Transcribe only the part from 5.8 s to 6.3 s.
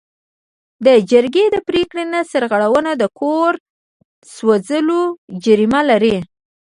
لري.